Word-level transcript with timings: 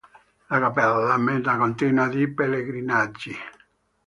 La 0.49 0.57
cappella 0.57 1.13
è 1.13 1.17
meta 1.19 1.57
continua 1.57 2.07
di 2.07 2.27
pellegrinaggi. 2.27 3.35